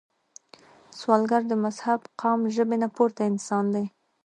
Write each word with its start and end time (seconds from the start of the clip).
سوالګر 0.99 1.41
د 1.47 1.53
مذهب، 1.63 1.99
قام، 2.21 2.39
ژبې 2.55 2.77
نه 2.83 2.87
پورته 2.95 3.21
انسان 3.31 3.65
دی 3.73 3.85